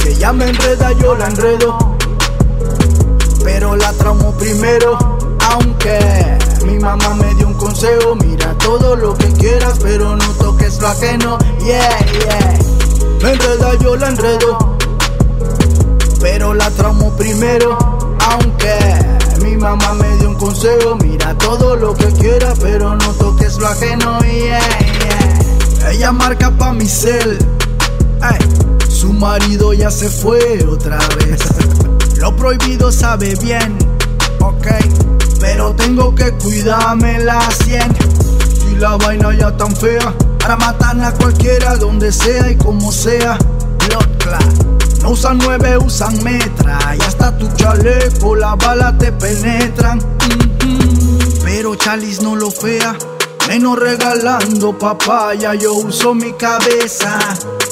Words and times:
Si 0.00 0.08
ella 0.08 0.32
me 0.32 0.48
enreda, 0.48 0.92
yo 0.92 1.14
la 1.14 1.28
enredo. 1.28 1.78
Pero 3.44 3.76
la 3.76 3.92
tramo 3.92 4.32
primero, 4.32 4.98
aunque 5.52 6.38
mi 6.64 6.76
mamá 6.80 7.14
me 7.14 7.34
dio 7.36 7.46
un 7.46 7.54
consejo. 7.54 8.16
Mira 8.16 8.52
todo 8.58 8.96
lo 8.96 9.14
que 9.14 9.32
quieras, 9.34 9.78
pero 9.80 10.16
no 10.16 10.26
toques 10.40 10.80
lo 10.80 10.88
ajeno. 10.88 11.38
Yeah, 11.60 11.98
yeah. 12.18 12.58
Me 13.22 13.32
enreda, 13.32 13.74
yo 13.80 13.96
la 13.96 14.08
enredo. 14.08 14.76
Pero 16.20 16.52
la 16.52 16.68
tramo 16.72 17.12
primero, 17.12 17.78
aunque 18.28 19.16
mi 19.40 19.56
mamá 19.56 19.94
me 19.94 20.16
dio 20.16 20.30
un 20.30 20.34
consejo, 20.34 20.96
mira 20.96 21.36
todo 21.38 21.76
lo 21.76 21.94
que 21.94 22.06
quieras, 22.06 22.58
pero 22.60 22.96
no 22.96 23.12
lo 23.66 23.72
ajeno. 23.72 24.18
Yeah. 24.20 25.90
Ella 25.90 26.12
marca 26.12 26.50
pa' 26.50 26.72
mi 26.72 26.86
cel. 26.86 27.38
Su 28.88 29.12
marido 29.12 29.72
ya 29.72 29.90
se 29.90 30.08
fue 30.08 30.64
otra 30.64 30.98
vez. 31.18 31.40
Lo 32.18 32.34
prohibido 32.34 32.90
sabe 32.90 33.34
bien, 33.42 33.76
ok. 34.40 34.66
Pero 35.40 35.74
tengo 35.74 36.14
que 36.14 36.32
cuidarme 36.32 37.18
la 37.18 37.40
100. 37.64 37.94
Si 38.58 38.76
la 38.76 38.96
vaina 38.96 39.34
ya 39.34 39.54
tan 39.56 39.74
fea, 39.76 40.14
para 40.38 40.56
matar 40.56 40.98
a 41.04 41.12
cualquiera 41.12 41.76
donde 41.76 42.10
sea 42.10 42.50
y 42.50 42.56
como 42.56 42.90
sea. 42.90 43.38
No 45.02 45.10
usan 45.10 45.38
nueve, 45.38 45.78
usan 45.78 46.20
metra. 46.24 46.78
Y 46.98 47.00
hasta 47.02 47.36
tu 47.38 47.46
chaleco, 47.54 48.34
las 48.34 48.56
balas 48.56 48.98
te 48.98 49.12
penetran. 49.12 50.00
Mm-hmm. 50.00 51.42
Pero 51.44 51.76
Chalis 51.76 52.22
no 52.22 52.34
lo 52.34 52.50
fea. 52.50 52.96
Menos 53.48 53.78
regalando 53.78 54.76
papaya, 54.76 55.54
yo 55.54 55.72
uso 55.74 56.14
mi 56.14 56.32
cabeza. 56.32 57.18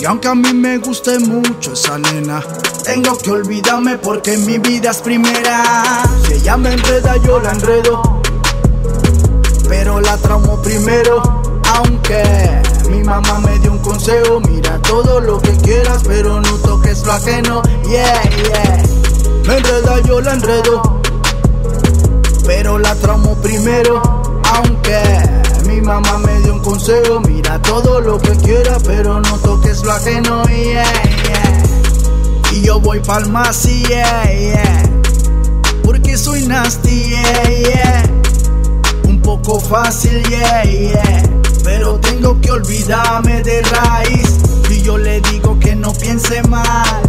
Y 0.00 0.04
aunque 0.04 0.28
a 0.28 0.34
mí 0.34 0.52
me 0.52 0.78
guste 0.78 1.18
mucho 1.18 1.72
esa 1.74 1.98
nena, 1.98 2.42
tengo 2.84 3.16
que 3.16 3.30
olvidarme 3.30 3.98
porque 3.98 4.36
mi 4.38 4.58
vida 4.58 4.90
es 4.90 4.98
primera. 4.98 6.02
Si 6.26 6.34
ella 6.34 6.56
me 6.56 6.72
enreda, 6.72 7.16
yo 7.18 7.38
la 7.40 7.52
enredo. 7.52 8.20
Pero 9.68 10.00
la 10.00 10.16
tramo 10.16 10.60
primero, 10.62 11.22
aunque 11.76 12.22
mi 12.90 13.04
mamá 13.04 13.38
me 13.38 13.58
dio 13.60 13.72
un 13.72 13.78
consejo. 13.78 14.40
Mira 14.40 14.78
todo 14.82 15.20
lo 15.20 15.40
que 15.40 15.56
quieras, 15.58 16.02
pero 16.04 16.40
no 16.40 16.52
toques 16.58 17.06
lo 17.06 17.12
ajeno. 17.12 17.62
Yeah, 17.88 18.22
yeah. 18.22 18.82
Me 19.46 19.58
enreda, 19.58 20.00
yo 20.00 20.20
la 20.20 20.32
enredo. 20.34 21.00
Pero 22.44 22.78
la 22.78 22.96
tramo 22.96 23.36
primero, 23.36 24.02
consejo, 26.90 27.20
mira 27.20 27.60
todo 27.62 28.00
lo 28.00 28.18
que 28.18 28.30
quieras, 28.36 28.82
pero 28.84 29.20
no 29.20 29.36
toques 29.38 29.82
lo 29.84 29.92
ajeno, 29.92 30.42
yeah. 30.46 31.62
Y 32.52 32.62
yo 32.62 32.80
voy 32.80 33.00
pa'l 33.00 33.28
más, 33.30 33.62
yeah, 33.64 34.24
yeah. 34.24 34.82
Porque 35.84 36.16
soy 36.16 36.46
nasty, 36.46 37.10
yeah, 37.10 37.48
yeah. 37.48 38.02
Un 39.04 39.20
poco 39.20 39.60
fácil, 39.60 40.22
yeah, 40.28 40.64
yeah. 40.64 41.22
Pero 41.64 41.98
tengo 42.00 42.40
que 42.40 42.50
olvidarme 42.50 43.42
de 43.42 43.62
raíz. 43.62 44.38
Y 44.68 44.82
yo 44.82 44.98
le 44.98 45.20
digo 45.20 45.58
que 45.58 45.76
no 45.76 45.92
piense 45.92 46.42
mal. 46.44 47.02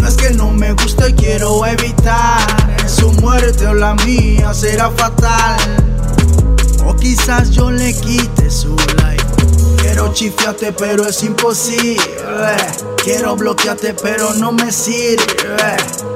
No 0.00 0.08
es 0.08 0.16
que 0.16 0.30
no 0.30 0.50
me 0.50 0.72
gusta 0.72 1.08
y 1.08 1.14
quiero 1.14 1.64
evitar. 1.66 2.40
Su 2.86 3.12
muerte 3.12 3.66
o 3.66 3.74
la 3.74 3.94
mía 3.94 4.52
será 4.52 4.90
fatal. 4.90 5.58
O 6.86 6.94
quizás 6.96 7.50
yo 7.50 7.70
le 7.70 7.94
quite 7.94 8.50
su 8.50 8.76
like. 8.76 9.03
Quiero 10.04 10.14
chifiarte, 10.16 10.72
pero 10.72 11.08
es 11.08 11.22
imposible. 11.22 11.96
Quiero 13.02 13.36
bloquearte, 13.36 13.94
pero 13.94 14.34
no 14.34 14.52
me 14.52 14.70
sirve. 14.70 15.24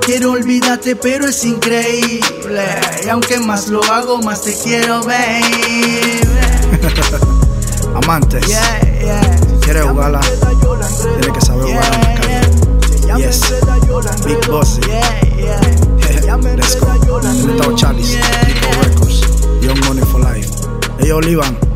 Quiero 0.03 0.33
olvidarte, 0.33 0.95
pero 0.95 1.27
es 1.27 1.43
increíble. 1.47 2.67
Y 3.03 3.09
aunque 3.09 3.39
más 3.39 3.69
lo 3.69 3.83
hago, 3.85 4.19
más 4.21 4.43
te 4.43 4.55
quiero, 4.55 5.03
baby. 5.05 6.21
Amantes, 7.95 8.47
Yeah, 8.47 9.01
yeah. 9.01 9.39
si 9.49 9.57
quieres 9.65 9.85
jugarla, 9.85 10.21
tienes 10.21 11.33
que 11.33 11.41
saber 11.41 11.65
jugarla 11.65 11.97
en 11.97 12.03
la 12.03 12.21
calle. 12.21 13.27
Yes. 13.27 13.41
Big 14.27 14.47
Bossy. 14.51 14.83
Let's 16.03 16.77
go. 16.79 16.93
Nico 17.23 17.71
Records, 18.83 19.23
Young 19.63 19.81
Money 19.87 20.03
for 20.03 20.21
Life. 20.21 20.51
Ellos 21.01 21.17
Olivan. 21.17 21.68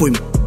Foi 0.00 0.39